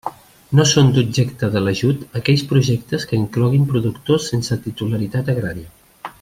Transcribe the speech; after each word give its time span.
No 0.59 0.63
són 0.69 0.87
objecte 1.01 1.49
de 1.55 1.61
l'ajut 1.65 2.17
aquells 2.21 2.45
projectes 2.53 3.05
que 3.11 3.21
incloguin 3.25 3.69
productors 3.75 4.27
sense 4.33 4.59
titularitat 4.65 5.31
agrària. 5.37 5.71